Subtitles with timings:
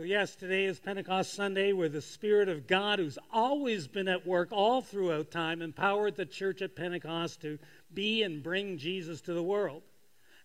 [0.00, 4.26] So, yes, today is Pentecost Sunday where the Spirit of God, who's always been at
[4.26, 7.58] work all throughout time, empowered the church at Pentecost to
[7.92, 9.82] be and bring Jesus to the world.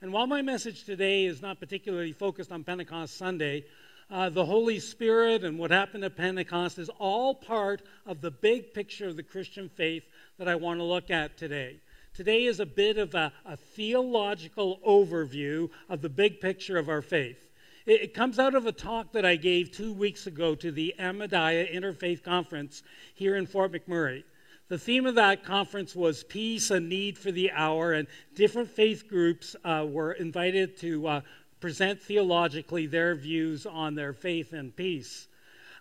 [0.01, 3.63] And while my message today is not particularly focused on Pentecost Sunday,
[4.11, 8.73] uh, the Holy Spirit and what happened at Pentecost is all part of the big
[8.73, 10.03] picture of the Christian faith
[10.37, 11.79] that I want to look at today.
[12.13, 17.01] Today is a bit of a, a theological overview of the big picture of our
[17.01, 17.44] faith.
[17.85, 20.95] It, it comes out of a talk that I gave two weeks ago to the
[20.99, 22.83] Ahmadiyya Interfaith Conference
[23.13, 24.23] here in Fort McMurray.
[24.67, 29.07] The theme of that conference was peace and need for the hour, and different faith
[29.07, 31.21] groups uh, were invited to uh,
[31.59, 35.27] present theologically their views on their faith and peace.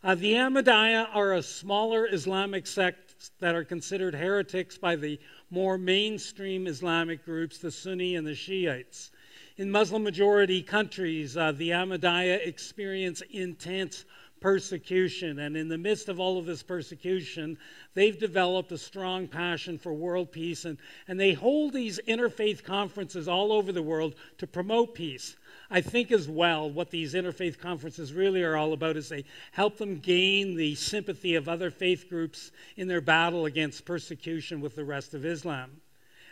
[0.02, 5.78] Uh, the Ahmadiyya are a smaller Islamic sect that are considered heretics by the more
[5.78, 9.10] mainstream Islamic groups, the Sunni and the Shiites.
[9.56, 14.04] In Muslim majority countries, uh, the Ahmadiyya experience intense
[14.40, 15.38] persecution.
[15.38, 17.56] And in the midst of all of this persecution,
[17.94, 20.64] they've developed a strong passion for world peace.
[20.64, 25.36] And, and they hold these interfaith conferences all over the world to promote peace.
[25.70, 29.76] I think as well what these interfaith conferences really are all about is they help
[29.76, 34.84] them gain the sympathy of other faith groups in their battle against persecution with the
[34.84, 35.80] rest of Islam.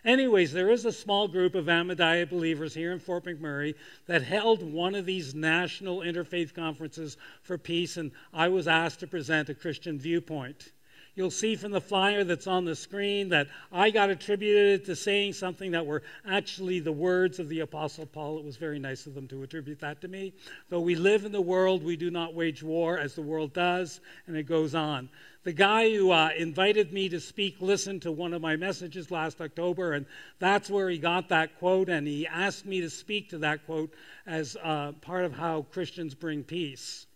[0.04, 4.62] Anyways, there is a small group of Ahmadiyya believers here in Fort McMurray that held
[4.62, 9.54] one of these national interfaith conferences for peace, and I was asked to present a
[9.54, 10.72] Christian viewpoint.
[11.14, 15.34] You'll see from the flyer that's on the screen that I got attributed to saying
[15.34, 18.38] something that were actually the words of the Apostle Paul.
[18.38, 20.32] It was very nice of them to attribute that to me.
[20.70, 24.00] Though we live in the world, we do not wage war as the world does,
[24.26, 25.10] and it goes on.
[25.44, 29.38] The guy who uh, invited me to speak listened to one of my messages last
[29.42, 30.06] October, and
[30.38, 33.92] that's where he got that quote, and he asked me to speak to that quote
[34.26, 37.06] as uh, part of how Christians bring peace.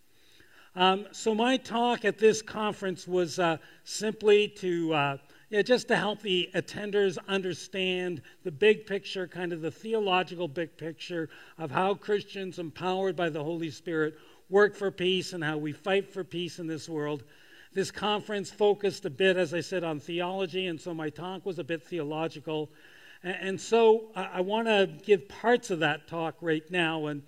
[0.77, 5.17] Um, so, my talk at this conference was uh, simply to uh,
[5.49, 10.77] yeah, just to help the attenders understand the big picture, kind of the theological big
[10.77, 15.73] picture of how Christians, empowered by the Holy Spirit, work for peace and how we
[15.73, 17.23] fight for peace in this world
[17.73, 21.59] this conference focused a bit, as I said, on theology, and so my talk was
[21.59, 22.71] a bit theological.
[23.23, 27.07] And, so I, want to give parts of that talk right now.
[27.07, 27.21] And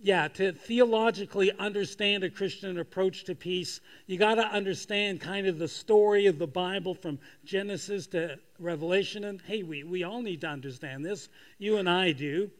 [0.00, 5.58] yeah, to theologically understand a Christian approach to peace, you got to understand kind of
[5.58, 9.24] the story of the Bible from Genesis to Revelation.
[9.24, 11.28] And hey, we, we all need to understand this.
[11.58, 12.50] You and I do.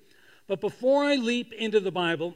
[0.49, 2.35] But before I leap into the Bible,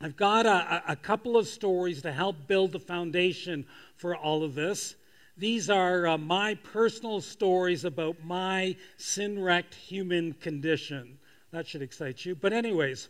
[0.00, 3.64] I've got a, a, couple of stories to help build the foundation
[3.96, 4.96] for all of this.
[5.36, 11.18] These are uh, my personal stories about my sin wrecked human condition.
[11.52, 12.34] That should excite you.
[12.34, 13.08] But, anyways,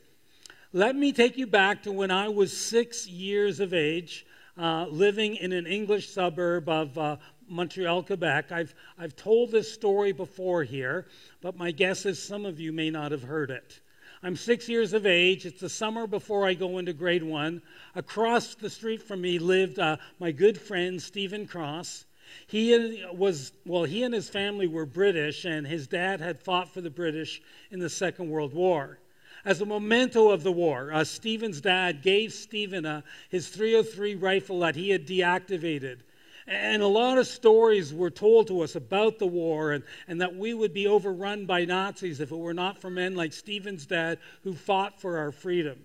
[0.75, 4.27] let me take you back to when I was six years of age,
[4.59, 7.17] uh, living in an English suburb of uh,
[7.49, 8.51] Montreal, Quebec.
[8.51, 11.07] I've, I've told this story before here,
[11.41, 13.83] but my guess is some of you may not have heard it.
[14.25, 15.47] I'm six years of age.
[15.47, 17.63] It's the summer before I go into grade one.
[17.95, 22.05] Across the street from me lived uh, my good friend Stephen Cross.
[22.49, 23.85] He was well.
[23.85, 27.41] He and his family were British, and his dad had fought for the British
[27.71, 28.99] in the Second World War.
[29.45, 34.61] As a memento of the war, uh, Stephen's dad gave Stephen uh, his 303 rifle
[34.61, 35.99] that he had deactivated.
[36.47, 40.37] And a lot of stories were told to us about the war and, and that
[40.37, 44.19] we would be overrun by Nazis if it were not for men like Stephen's dad
[44.43, 45.79] who fought for our freedom.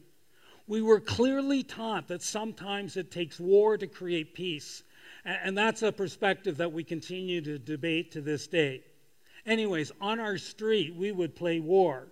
[0.68, 4.84] We were clearly taught that sometimes it takes war to create peace.
[5.26, 8.84] And that's a perspective that we continue to debate to this day.
[9.46, 12.08] Anyways, on our street, we would play war.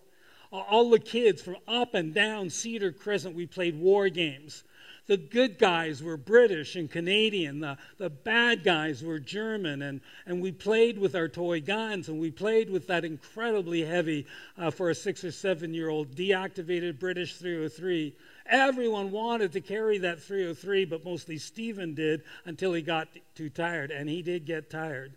[0.52, 4.64] All the kids from up and down Cedar Crescent, we played war games.
[5.08, 7.62] The good guys were British and Canadian.
[7.62, 9.82] The, the bad guys were German.
[9.82, 14.26] And, and we played with our toy guns and we played with that incredibly heavy,
[14.58, 18.14] uh, for a six or seven year old, deactivated British 303.
[18.48, 23.92] Everyone wanted to carry that 303, but mostly Stephen did until he got too tired.
[23.92, 25.14] And he did get tired.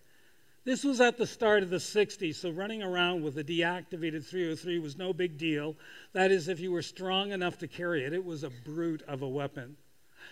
[0.62, 4.78] This was at the start of the 60s, so running around with a deactivated 303
[4.78, 5.74] was no big deal.
[6.12, 9.22] That is, if you were strong enough to carry it, it was a brute of
[9.22, 9.76] a weapon.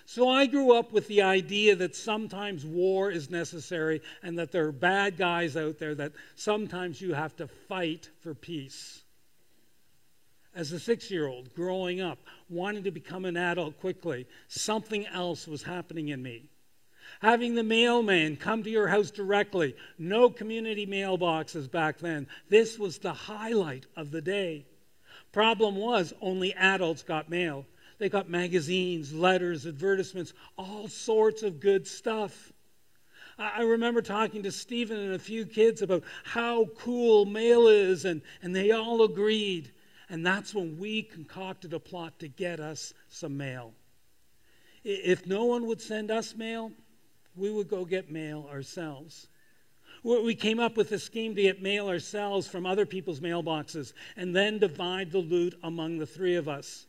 [0.04, 4.66] So I grew up with the idea that sometimes war is necessary and that there
[4.66, 9.02] are bad guys out there that sometimes you have to fight for peace.
[10.54, 12.18] As a six year old growing up,
[12.50, 16.50] wanting to become an adult quickly, something else was happening in me
[17.20, 19.74] having the mailman come to your house directly.
[19.98, 22.26] No community mailboxes back then.
[22.48, 24.66] This was the highlight of the day.
[25.32, 27.66] Problem was, only adults got mail.
[27.98, 32.52] They got magazines, letters, advertisements, all sorts of good stuff.
[33.38, 38.22] I remember talking to Stephen and a few kids about how cool mail is, and,
[38.42, 39.72] and they all agreed.
[40.10, 43.74] And that's when we concocted a plot to get us some mail.
[44.82, 46.72] If no one would send us mail,
[47.36, 49.28] we would go get mail ourselves.
[50.02, 54.34] We came up with a scheme to get mail ourselves from other people's mailboxes and
[54.34, 56.86] then divide the loot among the three of us.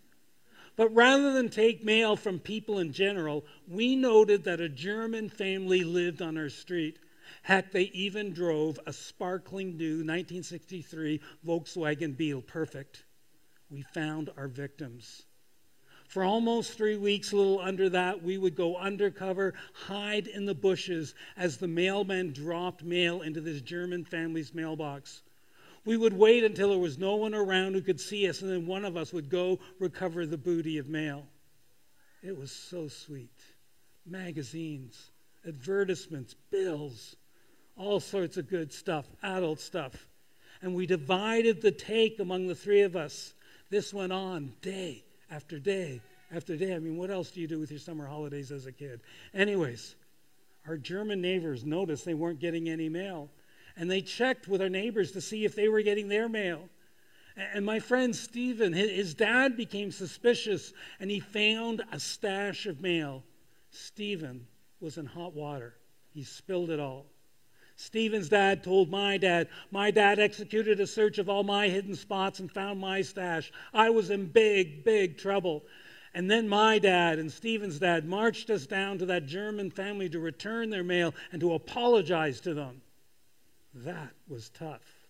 [0.76, 5.84] But rather than take mail from people in general, we noted that a German family
[5.84, 7.00] lived on our street.
[7.42, 12.44] Heck, they even drove a sparkling new 1963 Volkswagen Beetle.
[12.44, 13.04] Perfect.
[13.70, 15.26] We found our victims.
[16.10, 20.56] For almost three weeks, a little under that, we would go undercover, hide in the
[20.56, 25.22] bushes as the mailman dropped mail into this German family's mailbox.
[25.86, 28.66] We would wait until there was no one around who could see us, and then
[28.66, 31.28] one of us would go recover the booty of mail.
[32.24, 33.40] It was so sweet.
[34.04, 35.12] Magazines,
[35.48, 37.18] advertisements, bills,
[37.78, 40.08] all sorts of good stuff, adult stuff.
[40.64, 43.36] And we divided the take among the three of us.
[43.70, 46.02] This went on day after day
[46.34, 46.76] after day.
[46.76, 49.02] I mean, what else do you do with your summer holidays as a kid?
[49.34, 49.96] Anyways,
[50.68, 53.30] our German neighbors noticed they weren't getting any mail
[53.76, 56.70] and they checked with our neighbors to see if they were getting their mail.
[57.54, 63.24] And my friend Stephen, his dad became suspicious and he found a stash of mail.
[63.72, 64.46] Stephen
[64.82, 65.76] was in hot water.
[66.12, 67.06] He spilled it all.
[67.80, 72.42] Stephen's dad told my dad, My dad executed a search of all my hidden spots
[72.42, 73.54] and found my stash.
[73.74, 75.64] I was in big, big trouble.
[76.14, 80.20] And then my dad and Stephen's dad marched us down to that German family to
[80.20, 82.82] return their mail and to apologize to them.
[83.74, 85.08] That was tough.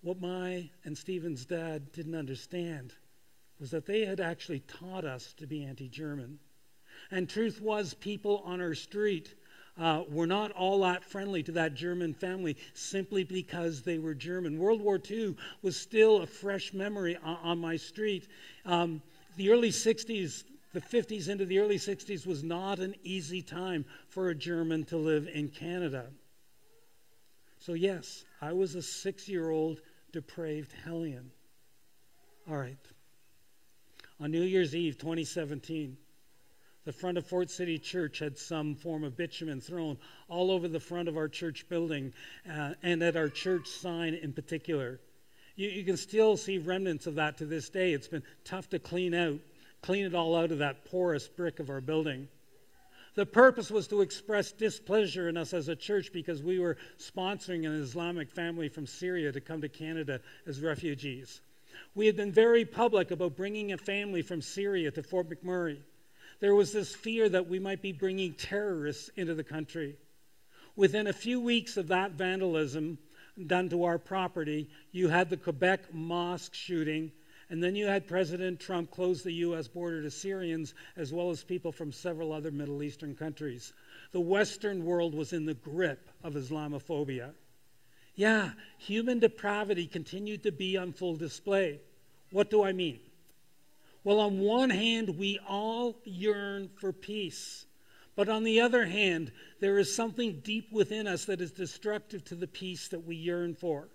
[0.00, 2.94] What my and Stephen's dad didn't understand
[3.60, 6.38] was that they had actually taught us to be anti German.
[7.10, 9.34] And truth was, people on our street
[9.78, 14.58] uh, were not all that friendly to that German family simply because they were German.
[14.58, 18.28] World War II was still a fresh memory on, on my street.
[18.64, 19.02] Um,
[19.36, 24.28] the early 60s, the 50s into the early 60s was not an easy time for
[24.28, 26.06] a German to live in Canada.
[27.58, 29.80] So, yes, I was a six year old
[30.12, 31.30] depraved hellion.
[32.48, 32.78] All right.
[34.20, 35.96] On New Year's Eve 2017,
[36.86, 39.98] the front of Fort City Church had some form of bitumen thrown
[40.28, 42.12] all over the front of our church building
[42.48, 45.00] uh, and at our church sign in particular.
[45.56, 47.92] You, you can still see remnants of that to this day.
[47.92, 49.40] It's been tough to clean out,
[49.82, 52.28] clean it all out of that porous brick of our building.
[53.16, 57.66] The purpose was to express displeasure in us as a church because we were sponsoring
[57.66, 61.40] an Islamic family from Syria to come to Canada as refugees.
[61.96, 65.78] We had been very public about bringing a family from Syria to Fort McMurray.
[66.40, 69.96] There was this fear that we might be bringing terrorists into the country.
[70.74, 72.98] Within a few weeks of that vandalism
[73.46, 77.12] done to our property, you had the Quebec mosque shooting
[77.48, 79.68] and then you had President Trump close the U.S.
[79.68, 83.72] border to Syrians as well as people from several other Middle Eastern countries.
[84.12, 87.30] The Western world was in the grip of Islamophobia.
[88.16, 91.80] Yeah, human depravity continued to be on full display.
[92.32, 92.98] What do I mean?
[94.06, 97.66] Well, on one hand, we all yearn for peace.
[98.14, 102.36] But on the other hand, there is something deep within us that is destructive to
[102.36, 103.88] the peace that we yearn for.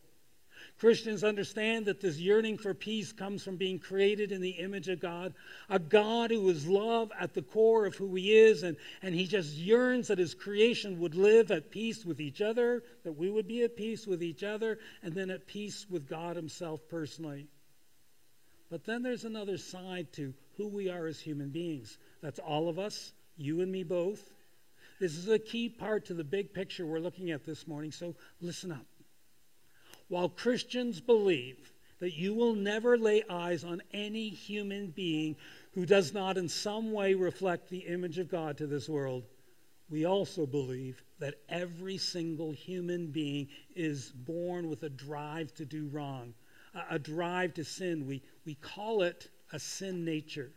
[0.78, 5.00] Christians understand that this yearning for peace comes from being created in the image of
[5.00, 5.34] God,
[5.70, 9.26] a God who is love at the core of who He is, and, and He
[9.26, 13.48] just yearns that His creation would live at peace with each other, that we would
[13.48, 17.48] be at peace with each other, and then at peace with God Himself personally.
[18.72, 21.98] But then there's another side to who we are as human beings.
[22.24, 24.32] That's all of us, you and me both.
[25.00, 28.16] This is a key part to the big picture we're looking at this morning, so
[28.40, 28.86] listen up.
[30.08, 35.36] While Christians believe that you will never lay eyes on any human being
[35.74, 39.24] who does not in some way reflect the image of God to this world,
[39.90, 45.90] we also believe that every single human being is born with a drive to do
[45.92, 46.34] wrong,
[46.90, 48.08] a, drive to sin.
[48.08, 50.52] We, we call it a sin nature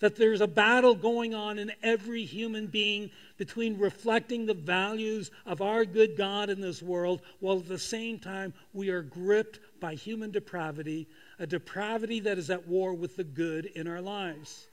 [0.00, 5.60] that there's a battle going on in every human being between reflecting the values of
[5.60, 9.94] our good God in this world, while at the same time we are gripped by
[9.94, 11.06] human depravity,
[11.38, 14.66] a depravity that is at war with the good in our lives.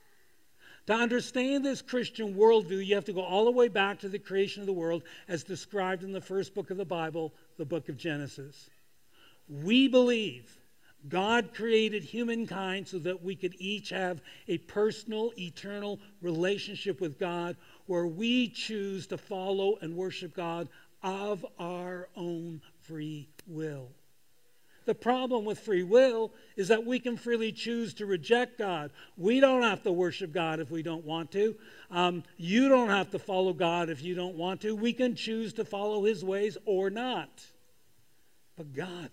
[0.86, 4.18] To understand this Christian worldview, you have to go all the way back to the
[4.18, 7.90] creation of the world as described in the first book of the Bible, the book
[7.90, 8.70] of Genesis.
[9.50, 10.57] We believe
[11.06, 17.56] God created humankind so that we could each have a personal, eternal relationship with God
[17.86, 20.68] where we choose to follow and worship God
[21.02, 23.88] of our own free will.
[24.86, 28.90] The problem with free will is that we can freely choose to reject God.
[29.18, 31.54] We don't have to worship God if we don't want to.
[31.90, 34.74] Um, you don't have to follow God if you don't want to.
[34.74, 37.28] We can choose to follow His ways or not.
[38.56, 39.10] But God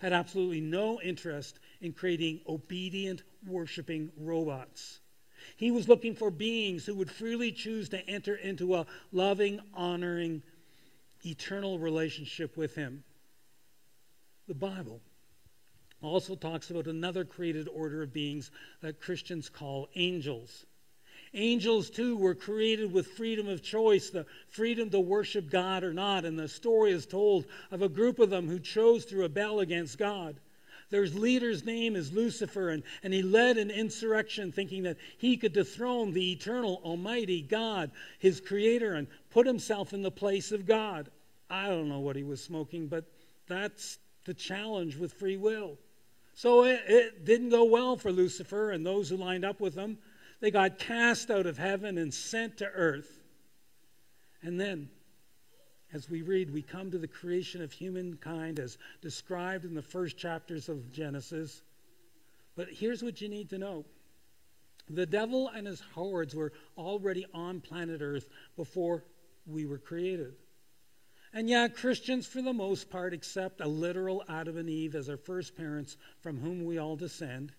[0.00, 5.00] had absolutely no interest in creating obedient, worshiping robots.
[5.56, 10.42] He was looking for beings who would freely choose to enter into a loving, honoring,
[11.24, 13.04] eternal relationship with Him.
[14.48, 15.00] The Bible
[16.02, 20.64] also talks about another created order of beings that Christians call angels.
[21.32, 26.24] Angels, too, were created with freedom of choice, the freedom to worship God or not.
[26.24, 29.96] And the story is told of a group of them who chose to rebel against
[29.96, 30.36] God.
[30.90, 35.52] Their leader's name is Lucifer, and, and he led an insurrection thinking that he could
[35.52, 41.08] dethrone the eternal, almighty God, his creator, and put himself in the place of God.
[41.48, 43.04] I don't know what he was smoking, but
[43.46, 45.78] that's the challenge with free will.
[46.34, 49.98] So it, it, didn't go well for Lucifer and those who lined up with him.
[50.40, 53.20] They got cast out of heaven and sent to earth.
[54.42, 54.88] And then,
[55.92, 60.16] as we read, we come to the creation of humankind as described in the first
[60.16, 61.62] chapters of Genesis.
[62.56, 63.84] But here's what you need to know
[64.88, 69.04] the devil and his hordes were already on planet Earth before
[69.46, 70.34] we were created.
[71.32, 75.16] And yeah, Christians, for the most part, accept a literal Adam and Eve as our
[75.16, 77.52] first parents from whom we all descend.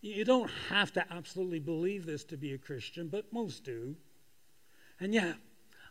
[0.00, 3.96] You don't have to absolutely believe this to be a Christian, but most do.
[5.00, 5.32] And yeah,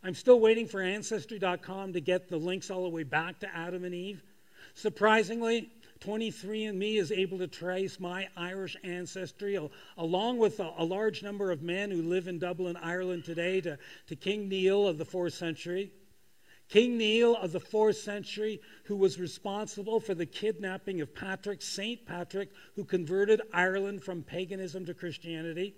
[0.03, 3.83] I'm still waiting for Ancestry.com to get the links all the way back to Adam
[3.83, 4.23] and Eve.
[4.73, 5.69] Surprisingly,
[6.01, 9.57] 23andMe is able to trace my Irish ancestry,
[9.97, 13.77] along with a, a, large number of men who live in Dublin, Ireland today, to,
[14.07, 15.91] to King Niall of the 4th century.
[16.67, 22.05] King Niall of the fourth century, who was responsible for the kidnapping of Patrick, St.
[22.05, 25.75] Patrick, who converted Ireland from paganism to Christianity.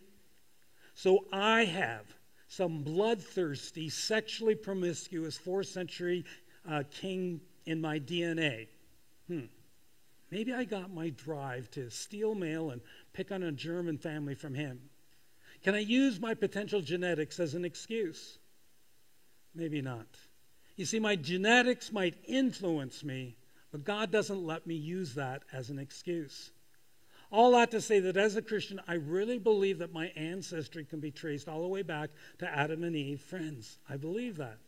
[0.93, 2.05] So I have
[2.47, 6.23] some bloodthirsty, sexually promiscuous fourth century
[6.67, 8.67] uh, king in my DNA.
[9.27, 9.45] Hmm.
[10.31, 12.81] Maybe I got my drive to steal mail and
[13.13, 14.79] pick on a German family from him.
[15.63, 18.39] Can I use my potential genetics as an excuse?
[19.55, 20.07] Maybe not.
[20.77, 23.35] You see, my genetics might influence me,
[23.71, 26.51] but God doesn't let me use that as an excuse.
[27.31, 30.99] All that to say that as a Christian, I really believe that my ancestry can
[30.99, 33.19] be traced all the way back to Adam and Eve.
[33.19, 34.59] Friends, I believe that.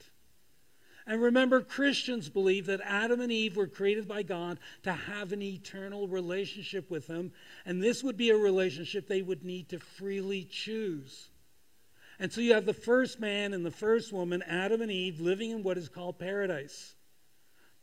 [1.07, 5.41] And remember, Christians believe that Adam and Eve were created by God to have an
[5.41, 7.31] eternal relationship with Him,
[7.65, 11.29] and this would be a relationship they would need to freely choose.
[12.19, 15.51] And so you have the first man and the first woman, Adam and Eve, living
[15.51, 16.95] in what is called paradise.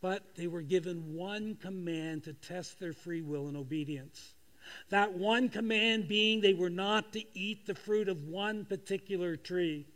[0.02, 4.34] But they were given one command to test their free will and obedience.
[4.90, 9.86] That one command being they were not to eat the fruit of one particular tree.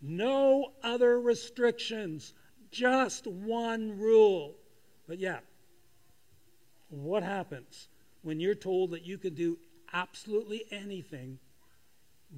[0.00, 2.32] No other restrictions,
[2.70, 4.54] just one rule.
[5.06, 5.40] But yeah,
[6.88, 7.88] what happens
[8.22, 9.58] when you're told that you can do
[9.92, 11.38] absolutely anything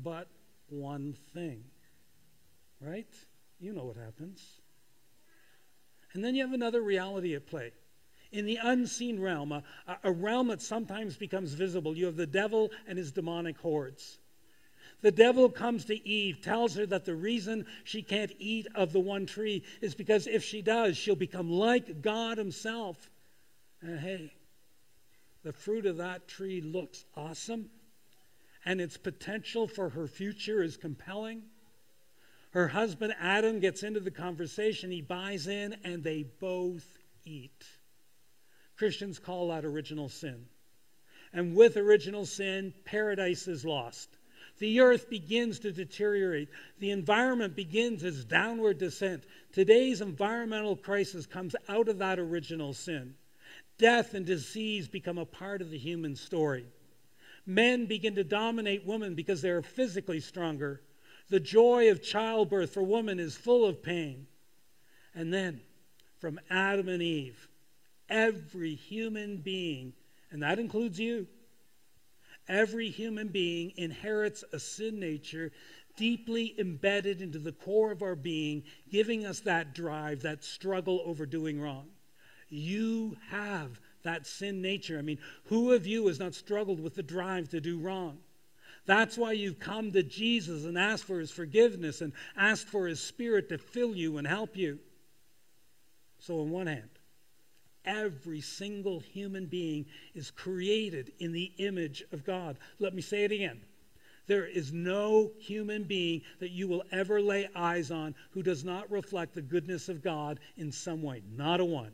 [0.02, 0.26] but
[0.68, 1.64] one thing.
[2.80, 3.12] Right?
[3.61, 4.61] You know what happens.
[6.12, 7.73] And then you have another reality at play.
[8.30, 9.62] In the unseen realm, a,
[10.02, 14.18] a realm that sometimes becomes visible, you have the devil and his demonic hordes.
[15.02, 19.00] The devil comes to Eve, tells her that the reason she can't eat of the
[19.00, 23.11] one tree is because if she does, she'll become like God Himself.
[23.83, 24.33] And hey,
[25.42, 27.68] the fruit of that tree looks awesome
[28.64, 31.42] and its potential for her future is compelling.
[32.50, 36.87] Her husband Adam gets into the conversation, he buys in, and they both
[37.25, 37.64] eat.
[38.76, 40.47] Christians call that original sin.
[41.33, 44.09] And with original sin, paradise is lost.
[44.59, 46.49] The earth begins to deteriorate.
[46.78, 49.25] The environment begins its downward descent.
[49.52, 53.16] Today's environmental crisis comes out of that original sin.
[53.78, 56.66] Death and disease become a part of the human story.
[57.46, 60.80] Men begin to dominate women because they are physically stronger.
[61.28, 64.26] The joy of childbirth for women is full of pain.
[65.14, 65.60] And then,
[66.18, 67.48] from Adam and Eve,
[68.08, 69.92] every human being,
[70.30, 71.26] and that includes you,
[72.48, 75.52] every human being inherits a sin nature
[75.96, 81.24] deeply embedded into the core of our being, giving us that drive, that struggle over
[81.24, 81.88] doing wrong.
[82.48, 84.99] You have that sin nature.
[84.99, 88.18] I mean, who of you has not struggled with the drive to do wrong?
[88.87, 93.00] That's why you've come to Jesus and asked for his forgiveness and asked for his
[93.00, 94.78] spirit to fill you and help you.
[96.18, 96.90] So, on one hand,
[97.84, 102.58] every single human being is created in the image of God.
[102.78, 103.61] Let me say it again.
[104.26, 108.90] There is no human being that you will ever lay eyes on who does not
[108.90, 111.23] reflect the goodness of God in some way.
[111.37, 111.92] Not a one.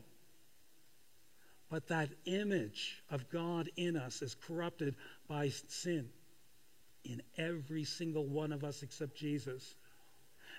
[1.71, 4.93] But that image of God in us is corrupted
[5.29, 6.09] by sin
[7.05, 9.75] in every single one of us except Jesus.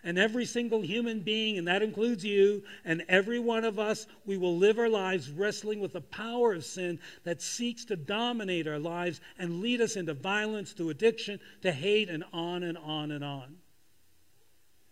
[0.03, 4.39] And every single human being, and that includes you and every one of us, we
[4.39, 8.79] will live our lives wrestling with the power of sin that seeks to dominate our
[8.79, 13.23] lives and lead us into violence, to addiction, to hate, and on and on and
[13.23, 13.57] on.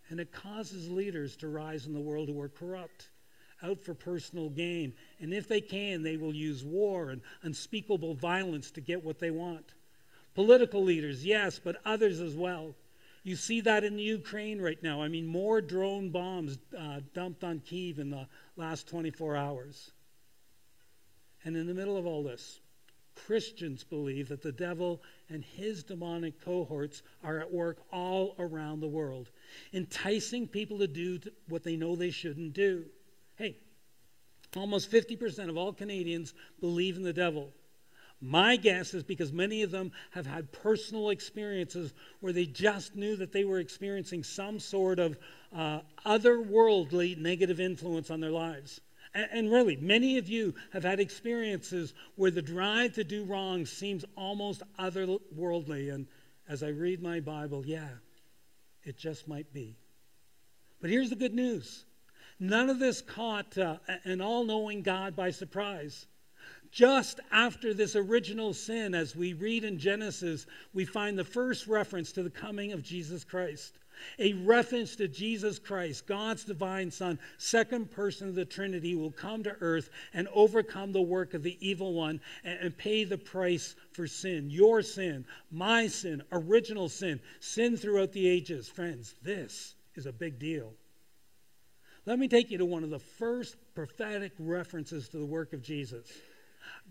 [0.09, 3.09] And it causes leaders to rise in the world who are corrupt,
[3.63, 4.93] out for personal gain.
[5.19, 9.31] And if they can, they will use war and unspeakable violence to get what they
[9.31, 9.73] want.
[10.33, 12.73] Political leaders, yes, but others as well.
[13.23, 15.01] You see that in the Ukraine right now.
[15.01, 19.91] I mean, more drone bombs uh, dumped on Kiev in the last 24 hours.
[21.43, 22.59] And in the middle of all this,
[23.15, 28.87] Christians believe that the devil and his demonic cohorts are at work all around the
[28.87, 29.29] world,
[29.73, 32.85] enticing people to do what they know they shouldn't do.
[33.41, 33.57] Hey,
[34.55, 37.51] almost 50% of all Canadians believe in the devil.
[38.21, 43.15] My guess is because many of them have had personal experiences where they just knew
[43.15, 45.17] that they were experiencing some sort of
[45.55, 48.79] uh, otherworldly negative influence on their lives.
[49.15, 53.65] And, and really, many of you have had experiences where the drive to do wrong
[53.65, 55.91] seems almost otherworldly.
[55.91, 56.05] And
[56.47, 57.89] as I read my Bible, yeah,
[58.83, 59.79] it just might be.
[60.79, 61.85] But here's the good news
[62.41, 66.07] none of this caught uh, an all knowing God by surprise.
[66.71, 72.11] Just after this original sin, as we read in Genesis, we find the first reference
[72.13, 73.77] to the coming of Jesus Christ.
[74.17, 79.43] A reference to Jesus Christ, God's divine Son, second person of the Trinity, will come
[79.43, 83.75] to earth and overcome the work of the evil one and, and pay the price
[83.91, 84.49] for sin.
[84.49, 88.67] Your sin, my sin, original sin, sin throughout the ages.
[88.67, 90.73] Friends, this is a big deal.
[92.05, 95.61] Let me take you to one of the first prophetic references to the work of
[95.61, 96.07] Jesus.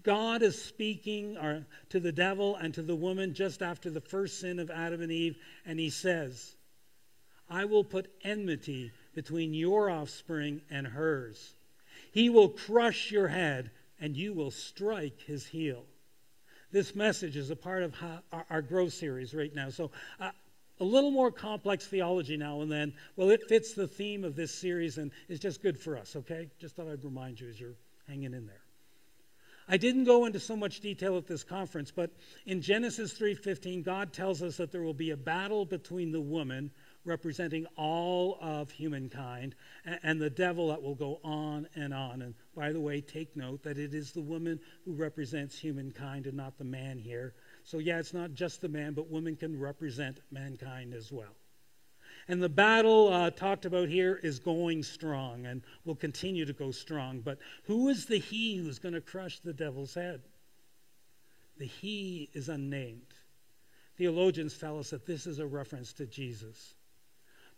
[0.02, 4.40] God is speaking uh, to the devil and to the woman just after the first
[4.40, 6.54] sin of Adam and Eve, and he says,
[7.48, 11.54] I will put enmity between your offspring and hers.
[12.12, 13.70] He will crush your head,
[14.00, 15.84] and you will strike his heel.
[16.72, 17.94] This message is a part of
[18.32, 19.70] our, our growth series right now.
[19.70, 20.30] So, uh,
[20.80, 22.94] a little more complex theology now and then.
[23.16, 26.48] Well, it fits the theme of this series and is just good for us, okay?
[26.58, 27.76] Just thought I'd remind you as you're
[28.08, 28.62] hanging in there.
[29.68, 32.10] I didn't go into so much detail at this conference, but
[32.44, 36.72] in Genesis 3:15, God tells us that there will be a battle between the woman
[37.04, 39.54] representing all of humankind
[40.02, 42.20] and the devil that will go on and on.
[42.20, 46.36] And by the way, take note that it is the woman who represents humankind and
[46.36, 47.34] not the man here.
[47.64, 51.36] So yeah, it's not just the man, but women can represent mankind as well.
[52.28, 56.70] And the battle uh, talked about here is going strong and will continue to go
[56.70, 57.20] strong.
[57.20, 60.22] But who is the he who's going to crush the devil's head?
[61.58, 63.14] The he is unnamed.
[63.96, 66.74] Theologians tell us that this is a reference to Jesus.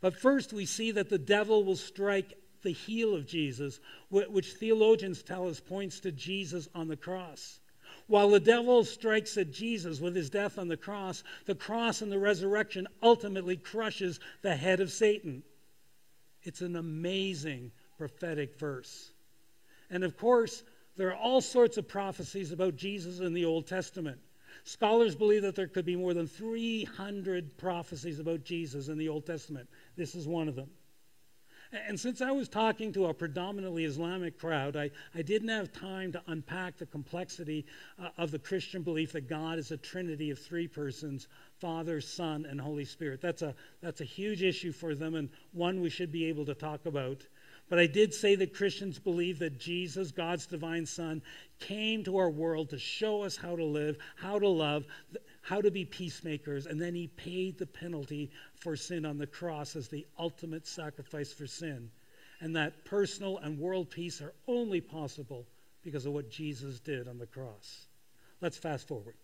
[0.00, 3.78] But first, we see that the devil will strike the heel of Jesus,
[4.10, 7.60] which theologians tell us points to Jesus on the cross.
[8.06, 12.10] While the devil strikes at Jesus with his death on the cross, the cross and
[12.10, 15.42] the resurrection ultimately crushes the head of Satan.
[16.42, 19.12] It's an amazing prophetic verse.
[19.90, 20.62] And of course,
[20.96, 24.18] there are all sorts of prophecies about Jesus in the Old Testament.
[24.64, 29.26] Scholars believe that there could be more than 300 prophecies about Jesus in the Old
[29.26, 29.68] Testament.
[29.96, 30.70] This is one of them.
[31.72, 36.12] And since I was talking to a predominantly Islamic crowd, I, I didn't have time
[36.12, 37.64] to unpack the complexity
[37.98, 41.28] uh, of the Christian belief that God is a trinity of three persons
[41.60, 43.22] Father, Son, and Holy Spirit.
[43.22, 46.54] That's a, that's a huge issue for them and one we should be able to
[46.54, 47.22] talk about.
[47.70, 51.22] But I did say that Christians believe that Jesus, God's divine Son,
[51.58, 54.84] came to our world to show us how to live, how to love,
[55.40, 58.30] how to be peacemakers, and then he paid the penalty
[58.62, 61.90] for sin on the cross as the ultimate sacrifice for sin.
[62.40, 65.46] And that personal and world peace are only possible
[65.82, 67.86] because of what Jesus did on the cross.
[68.40, 69.14] Let's fast forward.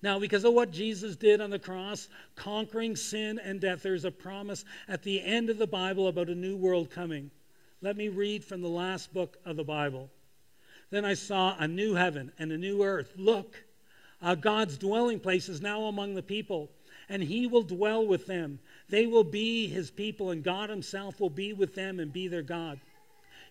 [0.00, 4.10] Now, because of what Jesus did on the cross, conquering sin and death, there's a
[4.10, 7.30] promise at the end of the Bible about a new world coming.
[7.80, 10.08] Let me read from the last book of the Bible.
[10.90, 13.12] Then I saw a new heaven and a new earth.
[13.16, 13.64] Look,
[14.22, 16.70] uh, God's dwelling place is now among the people,
[17.08, 18.58] and he will dwell with them.
[18.88, 22.42] They will be his people, and God himself will be with them and be their
[22.42, 22.80] God.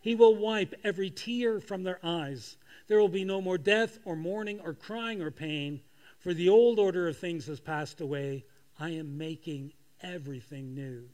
[0.02, 2.58] He will wipe every tear from their eyes.
[2.88, 5.82] There will be no more death, or mourning, or crying, or pain,
[6.20, 8.46] for the old order of things has passed away.
[8.80, 11.10] I am making everything new.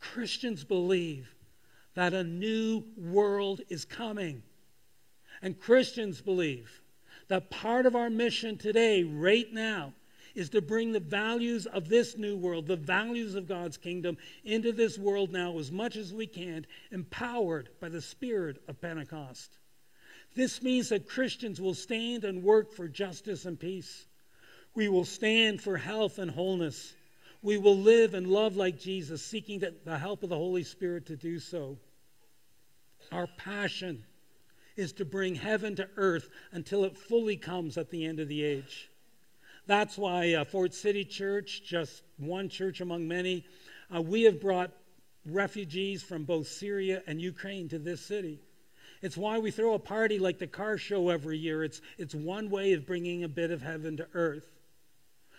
[0.00, 1.34] Christians believe
[1.94, 4.42] that a new world is coming.
[5.42, 6.80] And Christians believe
[7.28, 9.92] that part of our mission today, right now,
[10.34, 14.72] is to bring the values of this new world, the values of God's kingdom, into
[14.72, 19.58] this world now as much as we can, empowered by the Spirit of Pentecost.
[20.34, 24.06] This means that Christians will stand and work for justice and peace.
[24.74, 26.94] We will stand for health and wholeness.
[27.42, 31.16] We will live and love like Jesus, seeking the help of the Holy Spirit to
[31.16, 31.76] do so.
[33.10, 34.04] Our passion
[34.76, 38.42] is to bring heaven to earth until it fully comes at the end of the
[38.42, 38.88] age.
[39.66, 43.44] That's why uh, Fort City Church, just one church among many,
[43.94, 44.72] uh, we have brought
[45.24, 48.40] refugees from both Syria and Ukraine to this city.
[49.02, 51.64] It's why we throw a party like the car show every year.
[51.64, 54.46] It's, it's one way of bringing a bit of heaven to earth.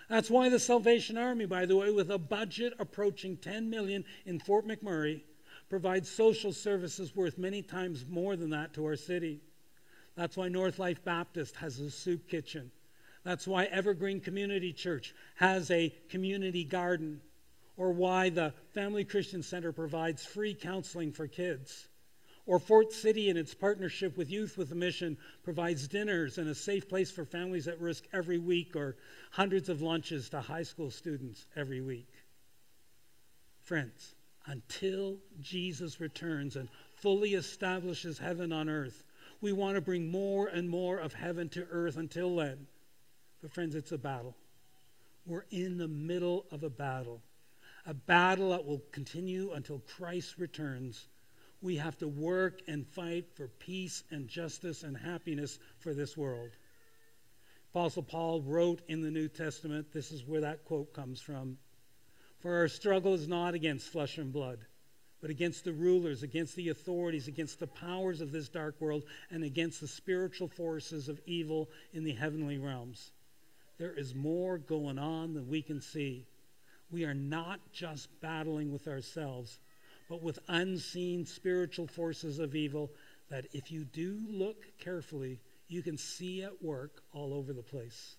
[0.10, 4.40] That's why the Salvation Army, by the way, with a budget approaching 10 million in
[4.40, 5.22] Fort McMurray,
[5.70, 9.40] provides social services worth many times more than that to our city.
[10.16, 12.70] That's why North Life Baptist has a soup kitchen.
[13.24, 17.22] That's why Evergreen Community Church has a community garden,
[17.78, 21.88] or why the Family Christian Center provides free counseling for kids.
[22.46, 26.56] Or Fort City, in its partnership with Youth with a Mission, provides dinners and a
[26.56, 28.98] safe place for families at risk every week, or
[29.32, 32.10] hundreds of lunches to high school students every week.
[33.62, 39.06] Friends, until Jesus returns and fully establishes heaven on earth,
[39.40, 42.68] we want to bring more and more of heaven to earth until then.
[43.44, 44.38] But, friends, it's a battle.
[45.26, 47.22] We're in the middle of a battle,
[47.86, 51.08] a battle that will continue until Christ returns.
[51.62, 56.52] We have to work and fight for peace and justice and happiness for this world.
[57.74, 61.58] Apostle Paul wrote in the New Testament, this is where that quote comes from
[62.40, 64.60] For our struggle is not against flesh and blood,
[65.20, 69.44] but against the rulers, against the authorities, against the powers of this dark world, and
[69.44, 73.12] against the spiritual forces of evil in the heavenly realms.
[73.78, 76.26] There is more going on than we can see.
[76.92, 79.60] We are not just battling with ourselves,
[80.10, 82.92] but with unseen spiritual forces of evil
[83.30, 88.18] that, if you do look carefully, you can see at work all over the place.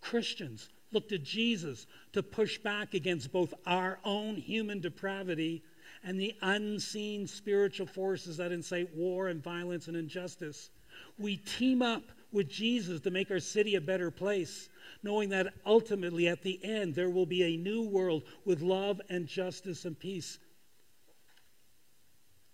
[0.00, 5.62] Christians look to Jesus to push back against both our own human depravity
[6.02, 10.70] and the unseen spiritual forces that incite war and violence and injustice.
[11.18, 14.68] We team up with Jesus to make our city a better place,
[15.02, 19.26] knowing that ultimately at the end there will be a new world with love and
[19.26, 20.38] justice and peace.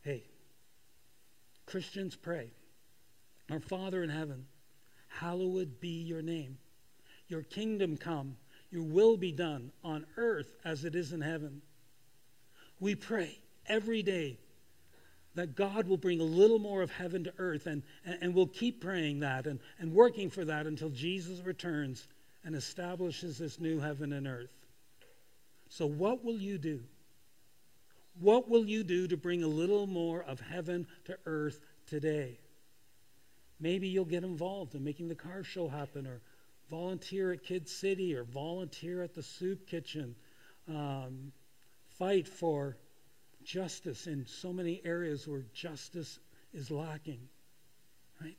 [0.03, 0.25] Hey,
[1.67, 2.51] Christians pray.
[3.51, 4.47] Our Father in heaven,
[5.09, 6.59] hallowed be your name.
[7.29, 8.37] Your kingdom come,
[8.71, 11.63] your will be done on earth as it is in heaven.
[12.81, 14.39] We pray every day
[15.35, 18.47] that God will bring a little more of heaven to earth, and, and, and we'll
[18.47, 22.07] keep praying that and, and working for that until Jesus returns
[22.45, 24.51] and establishes this new heaven and earth.
[25.69, 26.81] So, what will you do?
[28.21, 32.39] What will you do to bring a little more of heaven to earth today?
[33.59, 36.21] Maybe you'll get involved in making the car show happen, or
[36.71, 40.15] volunteer at Kid City, or volunteer at the soup kitchen.
[40.69, 41.33] Um,
[41.89, 42.77] fight for
[43.45, 46.19] justice in so many areas where justice
[46.53, 47.21] is lacking,
[48.21, 48.37] right?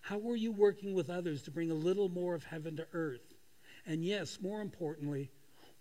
[0.00, 3.34] How are you working with others to bring a little more of heaven to earth?
[3.86, 5.30] And yes, more importantly,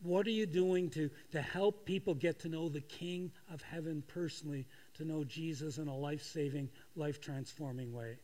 [0.01, 4.03] what are you doing to, to help people get to know the King of heaven
[4.07, 8.17] personally, to know Jesus in a life saving, life transforming way?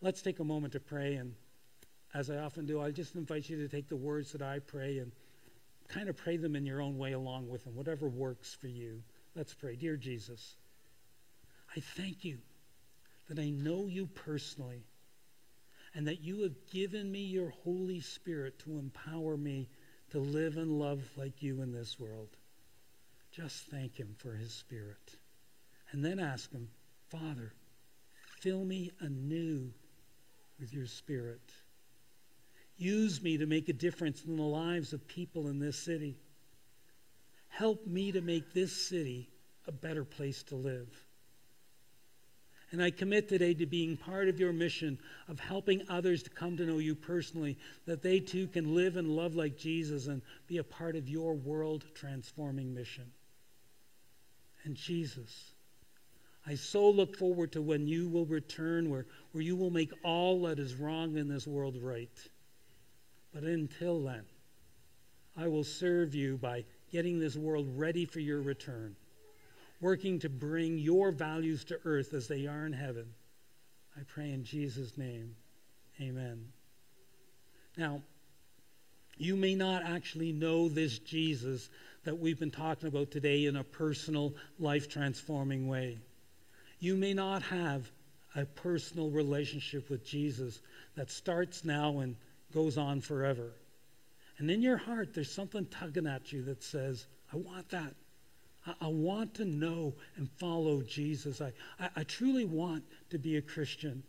[0.00, 1.14] Let's take a moment to pray.
[1.14, 1.34] And
[2.14, 4.98] as I often do, I just invite you to take the words that I pray
[4.98, 5.12] and
[5.88, 9.02] kind of pray them in your own way along with them, whatever works for you.
[9.34, 9.76] Let's pray.
[9.76, 10.56] Dear Jesus,
[11.76, 12.38] I thank you
[13.28, 14.84] that I know you personally
[15.94, 19.68] and that you have given me your Holy Spirit to empower me
[20.10, 22.28] to live and love like you in this world.
[23.32, 25.16] Just thank him for his Spirit.
[25.92, 26.68] And then ask him,
[27.08, 27.52] Father,
[28.40, 29.70] fill me anew
[30.58, 31.40] with your Spirit.
[32.78, 36.16] Use me to make a difference in the lives of people in this city.
[37.48, 39.28] Help me to make this city
[39.66, 40.88] a better place to live.
[42.70, 46.56] And I commit today to being part of your mission of helping others to come
[46.58, 50.58] to know you personally, that they too can live and love like Jesus and be
[50.58, 53.10] a part of your world transforming mission.
[54.64, 55.52] And Jesus,
[56.46, 60.42] I so look forward to when you will return, where, where you will make all
[60.42, 62.28] that is wrong in this world right.
[63.38, 64.24] But until then,
[65.36, 68.96] I will serve you by getting this world ready for your return
[69.80, 73.06] working to bring your values to earth as they are in heaven.
[73.96, 75.36] I pray in Jesus' name.
[76.00, 76.46] Amen.
[77.76, 78.02] Now,
[79.18, 81.70] you may not actually know this Jesus
[82.02, 85.98] that we've been talking about today in a personal, life transforming way.
[86.80, 87.88] You may not have
[88.34, 90.60] a personal relationship with Jesus
[90.96, 92.16] that starts now and
[92.52, 93.52] goes on forever.
[94.38, 97.94] And in your heart, there's something tugging at you that says, I want that.
[98.66, 101.40] I, I want to know and follow Jesus.
[101.40, 104.02] I, I, I truly want to be a Christian.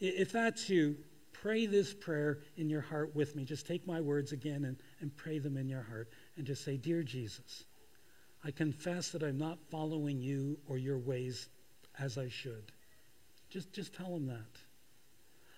[0.00, 0.96] If that's you,
[1.32, 3.44] pray this prayer in your heart with me.
[3.44, 6.10] Just take my words again and, and pray them in your heart.
[6.36, 7.64] And just say, Dear Jesus,
[8.44, 11.48] I confess that I'm not following you or your ways
[11.98, 12.72] as I should.
[13.48, 14.60] Just, just tell him that.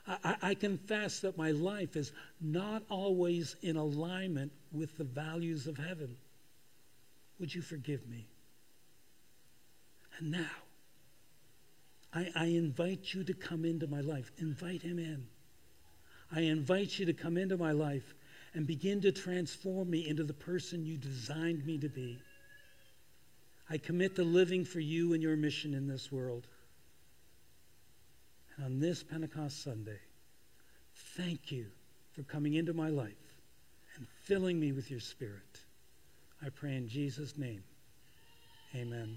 [0.06, 5.76] I, I, confess that my life is not always in alignment with the values of
[5.76, 6.16] heaven.
[7.40, 8.28] Would you forgive me?
[10.18, 10.50] And now,
[12.14, 14.30] I, I invite you to come into my life.
[14.38, 15.26] Invite him in.
[16.32, 18.14] I invite you to come into my life
[18.54, 22.18] and begin to transform me into the person you designed me to be.
[23.68, 26.46] I commit to living for you and your mission in this world.
[28.64, 29.98] On this Pentecost Sunday,
[31.16, 31.66] thank you
[32.12, 33.12] for coming into my life
[33.96, 35.60] and filling me with your spirit.
[36.44, 37.62] I pray in Jesus' name.
[38.74, 39.16] Amen.